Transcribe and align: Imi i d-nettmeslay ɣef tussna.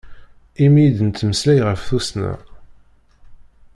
Imi 0.63 0.81
i 0.85 0.89
d-nettmeslay 0.97 1.59
ɣef 1.67 1.81
tussna. 1.87 2.31